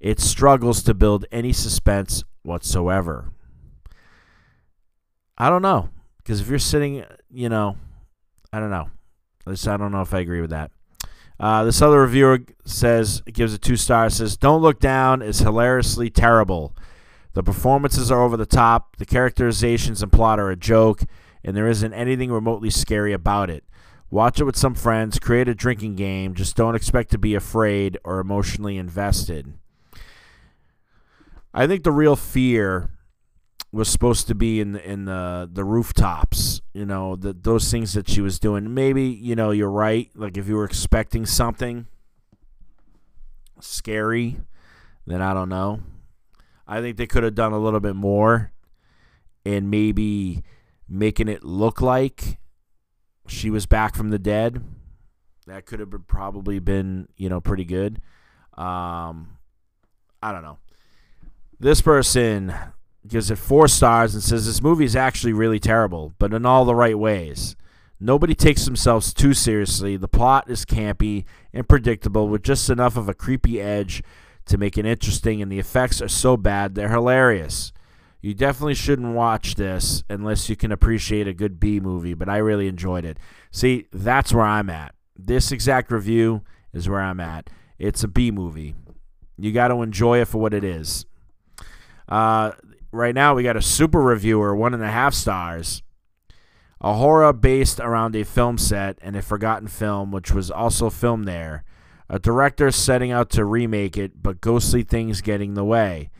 it 0.00 0.20
struggles 0.20 0.82
to 0.82 0.94
build 0.94 1.24
any 1.32 1.52
suspense 1.52 2.24
whatsoever. 2.42 3.32
I 5.38 5.48
don't 5.48 5.62
know, 5.62 5.88
because 6.18 6.40
if 6.40 6.48
you're 6.48 6.58
sitting, 6.58 7.04
you 7.30 7.48
know, 7.48 7.76
I 8.52 8.60
don't 8.60 8.70
know. 8.70 8.90
I 9.46 9.76
don't 9.76 9.90
know 9.90 10.02
if 10.02 10.14
I 10.14 10.20
agree 10.20 10.40
with 10.40 10.50
that. 10.50 10.70
Uh, 11.42 11.64
this 11.64 11.82
other 11.82 12.00
reviewer 12.00 12.38
says 12.64 13.20
gives 13.22 13.52
it 13.52 13.60
two 13.60 13.74
stars. 13.74 14.14
Says 14.14 14.36
don't 14.36 14.62
look 14.62 14.78
down 14.78 15.22
is 15.22 15.40
hilariously 15.40 16.08
terrible. 16.08 16.72
The 17.32 17.42
performances 17.42 18.12
are 18.12 18.22
over 18.22 18.36
the 18.36 18.46
top. 18.46 18.96
The 18.98 19.04
characterizations 19.04 20.04
and 20.04 20.12
plot 20.12 20.38
are 20.38 20.50
a 20.50 20.56
joke, 20.56 21.02
and 21.42 21.56
there 21.56 21.66
isn't 21.66 21.92
anything 21.92 22.30
remotely 22.30 22.70
scary 22.70 23.12
about 23.12 23.50
it. 23.50 23.64
Watch 24.08 24.38
it 24.38 24.44
with 24.44 24.56
some 24.56 24.76
friends. 24.76 25.18
Create 25.18 25.48
a 25.48 25.54
drinking 25.54 25.96
game. 25.96 26.34
Just 26.34 26.54
don't 26.54 26.76
expect 26.76 27.10
to 27.10 27.18
be 27.18 27.34
afraid 27.34 27.98
or 28.04 28.20
emotionally 28.20 28.76
invested. 28.76 29.52
I 31.52 31.66
think 31.66 31.82
the 31.82 31.90
real 31.90 32.14
fear 32.14 32.90
was 33.72 33.88
supposed 33.88 34.26
to 34.28 34.34
be 34.34 34.60
in 34.60 34.72
the, 34.72 34.88
in 34.88 35.06
the 35.06 35.48
the 35.50 35.64
rooftops. 35.64 36.60
You 36.74 36.86
know, 36.86 37.16
the, 37.16 37.32
those 37.32 37.70
things 37.70 37.94
that 37.94 38.08
she 38.08 38.20
was 38.20 38.38
doing. 38.38 38.72
Maybe 38.74 39.04
you 39.04 39.34
know 39.34 39.50
you're 39.50 39.70
right. 39.70 40.10
Like 40.14 40.36
if 40.36 40.46
you 40.46 40.56
were 40.56 40.64
expecting 40.64 41.26
something 41.26 41.86
scary, 43.60 44.38
then 45.06 45.22
I 45.22 45.32
don't 45.32 45.48
know. 45.48 45.80
I 46.66 46.80
think 46.80 46.96
they 46.96 47.06
could 47.06 47.22
have 47.22 47.34
done 47.34 47.52
a 47.52 47.58
little 47.58 47.80
bit 47.80 47.96
more, 47.96 48.52
and 49.44 49.70
maybe 49.70 50.42
making 50.88 51.28
it 51.28 51.42
look 51.42 51.80
like 51.80 52.38
she 53.26 53.50
was 53.50 53.66
back 53.66 53.96
from 53.96 54.10
the 54.10 54.18
dead. 54.18 54.62
That 55.46 55.66
could 55.66 55.80
have 55.80 55.90
been, 55.90 56.02
probably 56.02 56.60
been, 56.60 57.08
you 57.16 57.28
know, 57.28 57.40
pretty 57.40 57.64
good. 57.64 58.00
Um, 58.56 59.38
I 60.22 60.30
don't 60.30 60.42
know. 60.42 60.58
This 61.58 61.80
person 61.80 62.54
gives 63.06 63.30
it 63.30 63.36
four 63.36 63.68
stars 63.68 64.14
and 64.14 64.22
says 64.22 64.46
this 64.46 64.62
movie 64.62 64.84
is 64.84 64.96
actually 64.96 65.32
really 65.32 65.58
terrible, 65.58 66.12
but 66.18 66.32
in 66.32 66.46
all 66.46 66.64
the 66.64 66.74
right 66.74 66.98
ways. 66.98 67.56
Nobody 67.98 68.34
takes 68.34 68.64
themselves 68.64 69.14
too 69.14 69.32
seriously. 69.32 69.96
The 69.96 70.08
plot 70.08 70.50
is 70.50 70.64
campy 70.64 71.24
and 71.52 71.68
predictable 71.68 72.28
with 72.28 72.42
just 72.42 72.68
enough 72.68 72.96
of 72.96 73.08
a 73.08 73.14
creepy 73.14 73.60
edge 73.60 74.02
to 74.46 74.58
make 74.58 74.76
it 74.76 74.86
interesting, 74.86 75.40
and 75.40 75.52
the 75.52 75.60
effects 75.60 76.02
are 76.02 76.08
so 76.08 76.36
bad 76.36 76.74
they're 76.74 76.88
hilarious. 76.88 77.72
You 78.20 78.34
definitely 78.34 78.74
shouldn't 78.74 79.14
watch 79.14 79.56
this 79.56 80.04
unless 80.08 80.48
you 80.48 80.56
can 80.56 80.72
appreciate 80.72 81.26
a 81.26 81.32
good 81.32 81.58
B 81.58 81.80
movie, 81.80 82.14
but 82.14 82.28
I 82.28 82.38
really 82.38 82.68
enjoyed 82.68 83.04
it. 83.04 83.18
See, 83.50 83.86
that's 83.92 84.32
where 84.32 84.44
I'm 84.44 84.70
at. 84.70 84.94
This 85.16 85.52
exact 85.52 85.90
review 85.90 86.42
is 86.72 86.88
where 86.88 87.00
I'm 87.00 87.20
at. 87.20 87.50
It's 87.78 88.04
a 88.04 88.08
B 88.08 88.30
movie. 88.30 88.74
You 89.38 89.52
got 89.52 89.68
to 89.68 89.82
enjoy 89.82 90.20
it 90.20 90.28
for 90.28 90.38
what 90.38 90.54
it 90.54 90.62
is. 90.62 91.04
Uh, 92.08 92.52
right 92.92 93.14
now, 93.14 93.34
we 93.34 93.42
got 93.42 93.56
a 93.56 93.62
super 93.62 94.00
reviewer, 94.00 94.54
one 94.54 94.74
and 94.74 94.82
a 94.82 94.90
half 94.90 95.14
stars. 95.14 95.82
A 96.80 96.94
horror 96.94 97.32
based 97.32 97.80
around 97.80 98.14
a 98.16 98.24
film 98.24 98.58
set 98.58 98.98
and 99.02 99.16
a 99.16 99.22
forgotten 99.22 99.68
film, 99.68 100.10
which 100.10 100.32
was 100.32 100.50
also 100.50 100.90
filmed 100.90 101.26
there. 101.26 101.64
A 102.08 102.18
director 102.18 102.70
setting 102.70 103.10
out 103.10 103.30
to 103.30 103.44
remake 103.44 103.96
it, 103.96 104.22
but 104.22 104.40
ghostly 104.40 104.82
things 104.82 105.20
getting 105.20 105.50
in 105.50 105.54
the 105.54 105.64
way. 105.64 106.10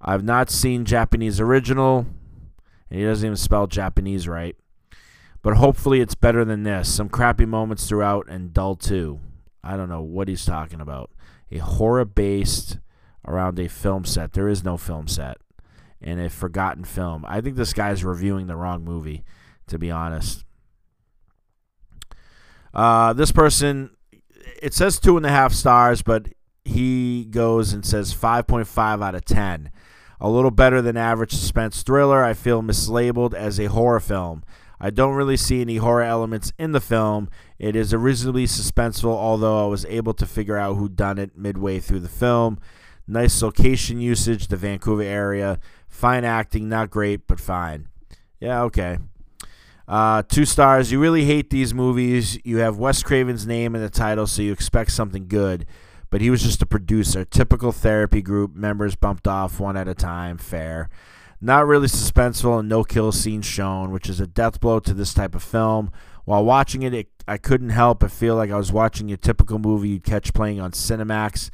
I've 0.00 0.24
not 0.24 0.50
seen 0.50 0.84
Japanese 0.84 1.40
original, 1.40 2.06
and 2.90 2.98
he 2.98 3.04
doesn't 3.04 3.26
even 3.26 3.36
spell 3.36 3.66
Japanese 3.66 4.26
right. 4.26 4.56
But 5.42 5.56
hopefully 5.56 6.00
it's 6.00 6.14
better 6.14 6.44
than 6.44 6.64
this. 6.64 6.92
Some 6.92 7.08
crappy 7.08 7.46
moments 7.46 7.88
throughout 7.88 8.26
and 8.28 8.52
dull 8.52 8.74
too. 8.74 9.20
I 9.62 9.76
don't 9.76 9.88
know 9.88 10.02
what 10.02 10.28
he's 10.28 10.44
talking 10.44 10.80
about. 10.80 11.10
A 11.52 11.58
horror 11.58 12.04
based 12.04 12.78
around 13.26 13.58
a 13.58 13.68
film 13.68 14.04
set. 14.04 14.32
There 14.32 14.48
is 14.48 14.64
no 14.64 14.76
film 14.76 15.08
set. 15.08 15.36
And 16.06 16.20
a 16.20 16.30
forgotten 16.30 16.84
film. 16.84 17.24
I 17.26 17.40
think 17.40 17.56
this 17.56 17.72
guy's 17.72 18.04
reviewing 18.04 18.46
the 18.46 18.56
wrong 18.56 18.84
movie, 18.84 19.24
to 19.66 19.76
be 19.76 19.90
honest. 19.90 20.44
Uh, 22.72 23.12
this 23.12 23.32
person, 23.32 23.90
it 24.62 24.72
says 24.72 25.00
two 25.00 25.16
and 25.16 25.26
a 25.26 25.30
half 25.30 25.52
stars, 25.52 26.02
but 26.02 26.28
he 26.64 27.24
goes 27.24 27.72
and 27.72 27.84
says 27.84 28.14
5.5 28.14 29.04
out 29.04 29.14
of 29.16 29.24
10. 29.24 29.70
A 30.20 30.30
little 30.30 30.52
better 30.52 30.80
than 30.80 30.96
average 30.96 31.32
suspense 31.32 31.82
thriller. 31.82 32.22
I 32.22 32.34
feel 32.34 32.62
mislabeled 32.62 33.34
as 33.34 33.58
a 33.58 33.66
horror 33.66 34.00
film. 34.00 34.44
I 34.80 34.90
don't 34.90 35.14
really 35.14 35.36
see 35.36 35.60
any 35.60 35.76
horror 35.76 36.02
elements 36.02 36.52
in 36.58 36.72
the 36.72 36.80
film. 36.80 37.28
It 37.58 37.74
is 37.74 37.94
reasonably 37.94 38.46
suspenseful, 38.46 39.06
although 39.06 39.64
I 39.64 39.68
was 39.68 39.84
able 39.86 40.14
to 40.14 40.26
figure 40.26 40.56
out 40.56 40.76
who 40.76 40.88
done 40.88 41.18
it 41.18 41.36
midway 41.36 41.80
through 41.80 42.00
the 42.00 42.08
film. 42.08 42.58
Nice 43.08 43.40
location 43.40 44.00
usage, 44.00 44.48
the 44.48 44.56
Vancouver 44.56 45.02
area. 45.02 45.58
Fine 45.88 46.24
acting, 46.24 46.68
not 46.68 46.90
great, 46.90 47.26
but 47.26 47.40
fine. 47.40 47.88
Yeah, 48.40 48.62
okay. 48.62 48.98
Uh, 49.88 50.22
two 50.22 50.44
stars. 50.44 50.90
You 50.90 51.00
really 51.00 51.24
hate 51.24 51.50
these 51.50 51.72
movies. 51.72 52.38
You 52.44 52.58
have 52.58 52.78
Wes 52.78 53.02
Craven's 53.02 53.46
name 53.46 53.74
in 53.74 53.80
the 53.80 53.90
title, 53.90 54.26
so 54.26 54.42
you 54.42 54.52
expect 54.52 54.90
something 54.90 55.28
good. 55.28 55.66
But 56.10 56.20
he 56.20 56.30
was 56.30 56.42
just 56.42 56.62
a 56.62 56.66
producer. 56.66 57.24
Typical 57.24 57.72
therapy 57.72 58.22
group 58.22 58.54
members 58.54 58.96
bumped 58.96 59.28
off 59.28 59.60
one 59.60 59.76
at 59.76 59.88
a 59.88 59.94
time. 59.94 60.38
Fair. 60.38 60.88
Not 61.40 61.66
really 61.66 61.88
suspenseful 61.88 62.60
and 62.60 62.68
no 62.68 62.82
kill 62.82 63.12
scenes 63.12 63.46
shown, 63.46 63.90
which 63.90 64.08
is 64.08 64.20
a 64.20 64.26
death 64.26 64.60
blow 64.60 64.80
to 64.80 64.94
this 64.94 65.14
type 65.14 65.34
of 65.34 65.42
film. 65.42 65.92
While 66.24 66.44
watching 66.44 66.82
it, 66.82 66.94
it 66.94 67.08
I 67.28 67.38
couldn't 67.38 67.70
help 67.70 68.00
but 68.00 68.10
feel 68.10 68.34
like 68.36 68.50
I 68.50 68.56
was 68.56 68.72
watching 68.72 69.12
a 69.12 69.16
typical 69.16 69.58
movie 69.58 69.90
you'd 69.90 70.04
catch 70.04 70.32
playing 70.32 70.60
on 70.60 70.72
Cinemax 70.72 71.50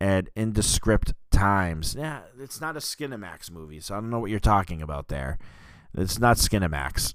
at 0.00 0.28
indescript 0.36 1.14
times. 1.30 1.96
Yeah, 1.98 2.20
it's 2.38 2.60
not 2.60 2.76
a 2.76 2.80
Skinemax 2.80 3.50
movie, 3.50 3.80
so 3.80 3.94
I 3.94 4.00
don't 4.00 4.10
know 4.10 4.20
what 4.20 4.30
you're 4.30 4.40
talking 4.40 4.82
about 4.82 5.08
there. 5.08 5.38
It's 5.96 6.18
not 6.18 6.36
Skinemax. 6.36 7.14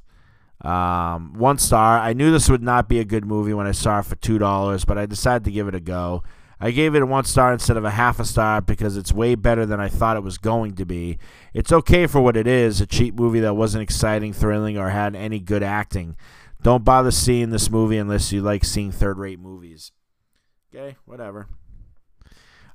Um, 0.61 1.33
one 1.33 1.57
star. 1.57 1.99
I 1.99 2.13
knew 2.13 2.31
this 2.31 2.49
would 2.49 2.63
not 2.63 2.89
be 2.89 2.99
a 2.99 3.05
good 3.05 3.25
movie 3.25 3.53
when 3.53 3.67
I 3.67 3.71
saw 3.71 3.99
it 3.99 4.05
for 4.05 4.15
two 4.15 4.37
dollars, 4.37 4.85
but 4.85 4.97
I 4.97 5.05
decided 5.05 5.45
to 5.45 5.51
give 5.51 5.67
it 5.67 5.75
a 5.75 5.79
go. 5.79 6.23
I 6.61 6.71
gave 6.71 6.93
it 6.93 7.01
a 7.01 7.05
one 7.05 7.23
star 7.23 7.53
instead 7.53 7.77
of 7.77 7.85
a 7.85 7.91
half 7.91 8.19
a 8.19 8.25
star 8.25 8.59
because 8.59 8.97
it's 8.97 9.13
way 9.13 9.35
better 9.35 9.65
than 9.65 9.79
I 9.79 9.87
thought 9.87 10.17
it 10.17 10.23
was 10.23 10.37
going 10.37 10.75
to 10.75 10.85
be. 10.85 11.17
It's 11.53 11.71
okay 11.71 12.05
for 12.05 12.19
what 12.19 12.35
it 12.35 12.47
is 12.47 12.81
a 12.81 12.85
cheap 12.85 13.15
movie 13.15 13.39
that 13.39 13.55
wasn't 13.55 13.83
exciting, 13.83 14.33
thrilling, 14.33 14.77
or 14.77 14.89
had 14.89 15.15
any 15.15 15.39
good 15.39 15.63
acting. 15.63 16.17
Don't 16.61 16.83
bother 16.83 17.11
seeing 17.11 17.51
this 17.51 17.69
movie 17.69 17.97
unless 17.97 18.33
you 18.33 18.41
like 18.41 18.65
seeing 18.65 18.91
third 18.91 19.17
rate 19.17 19.39
movies. 19.39 19.93
Okay, 20.75 20.97
whatever. 21.05 21.47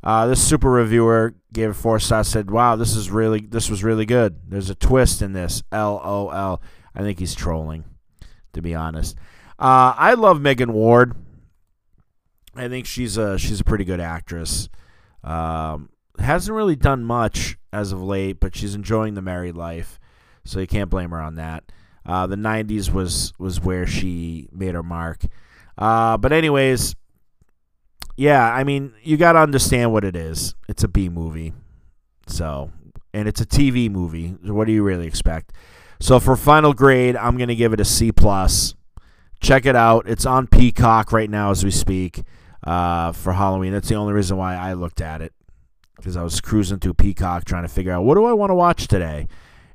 Uh, 0.04 0.26
this 0.26 0.46
super 0.46 0.70
reviewer 0.70 1.34
gave 1.50 1.70
it 1.70 1.74
four 1.74 1.98
stars. 1.98 2.28
Said, 2.28 2.50
"Wow, 2.50 2.76
this 2.76 2.94
is 2.94 3.10
really 3.10 3.40
this 3.40 3.70
was 3.70 3.82
really 3.82 4.04
good. 4.04 4.38
There's 4.46 4.68
a 4.68 4.74
twist 4.74 5.22
in 5.22 5.32
this." 5.32 5.62
LOL. 5.72 6.60
I 6.94 7.00
think 7.00 7.18
he's 7.18 7.34
trolling, 7.34 7.84
to 8.52 8.60
be 8.60 8.74
honest. 8.74 9.16
Uh, 9.58 9.94
I 9.96 10.12
love 10.12 10.42
Megan 10.42 10.74
Ward. 10.74 11.14
I 12.54 12.68
think 12.68 12.84
she's 12.86 13.16
a 13.16 13.38
she's 13.38 13.60
a 13.60 13.64
pretty 13.64 13.84
good 13.84 14.00
actress. 14.00 14.68
Um, 15.24 15.88
hasn't 16.18 16.54
really 16.54 16.76
done 16.76 17.02
much 17.02 17.56
as 17.72 17.90
of 17.90 18.02
late, 18.02 18.40
but 18.40 18.54
she's 18.54 18.74
enjoying 18.74 19.14
the 19.14 19.22
married 19.22 19.56
life, 19.56 19.98
so 20.44 20.60
you 20.60 20.66
can't 20.66 20.90
blame 20.90 21.10
her 21.10 21.20
on 21.20 21.36
that. 21.36 21.64
Uh, 22.04 22.26
the 22.26 22.36
'90s 22.36 22.92
was 22.92 23.32
was 23.38 23.58
where 23.58 23.86
she 23.86 24.48
made 24.52 24.74
her 24.74 24.82
mark. 24.82 25.22
Uh, 25.78 26.18
but 26.18 26.30
anyways, 26.30 26.94
yeah, 28.16 28.52
I 28.52 28.64
mean 28.64 28.94
you 29.02 29.16
got 29.16 29.32
to 29.32 29.40
understand 29.40 29.92
what 29.92 30.04
it 30.04 30.16
is. 30.16 30.54
It's 30.68 30.84
a 30.84 30.88
B 30.88 31.08
movie, 31.08 31.52
so 32.26 32.70
and 33.12 33.28
it's 33.28 33.40
a 33.40 33.46
TV 33.46 33.90
movie. 33.90 34.30
What 34.42 34.66
do 34.66 34.72
you 34.72 34.82
really 34.82 35.06
expect? 35.06 35.52
So 36.00 36.20
for 36.20 36.36
final 36.36 36.74
grade, 36.74 37.16
I'm 37.16 37.38
gonna 37.38 37.54
give 37.54 37.72
it 37.72 37.80
a 37.80 37.84
C 37.84 38.12
plus. 38.12 38.74
Check 39.40 39.66
it 39.66 39.76
out. 39.76 40.08
It's 40.08 40.26
on 40.26 40.46
Peacock 40.46 41.12
right 41.12 41.28
now 41.28 41.50
as 41.50 41.64
we 41.64 41.70
speak 41.70 42.22
uh, 42.64 43.12
for 43.12 43.32
Halloween. 43.32 43.72
That's 43.72 43.88
the 43.88 43.94
only 43.94 44.12
reason 44.12 44.36
why 44.36 44.56
I 44.56 44.72
looked 44.72 45.00
at 45.00 45.20
it 45.20 45.32
because 45.96 46.16
I 46.16 46.22
was 46.22 46.40
cruising 46.40 46.78
through 46.78 46.94
Peacock 46.94 47.44
trying 47.44 47.62
to 47.62 47.68
figure 47.68 47.92
out 47.92 48.04
what 48.04 48.14
do 48.14 48.24
I 48.24 48.32
want 48.32 48.50
to 48.50 48.54
watch 48.54 48.88
today. 48.88 49.28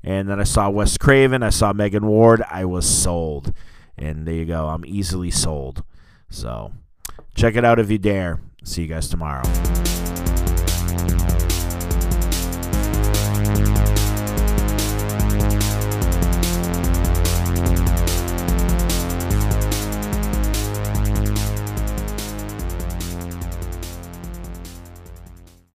And 0.04 0.30
then 0.30 0.40
I 0.40 0.44
saw 0.44 0.70
Wes 0.70 0.98
Craven, 0.98 1.44
I 1.44 1.50
saw 1.50 1.74
Megan 1.74 2.06
Ward, 2.06 2.42
I 2.50 2.66
was 2.66 2.90
sold. 2.90 3.54
And 3.98 4.26
there 4.26 4.36
you 4.36 4.46
go. 4.46 4.68
I'm 4.68 4.86
easily 4.86 5.30
sold. 5.30 5.84
So 6.30 6.72
check 7.36 7.56
it 7.56 7.66
out 7.66 7.80
if 7.80 7.90
you 7.90 7.98
dare. 7.98 8.40
See 8.64 8.84
you 8.84 8.88
guys 8.88 9.08
tomorrow. 9.10 9.44